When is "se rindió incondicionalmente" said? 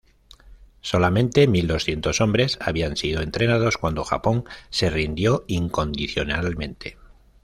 4.71-6.97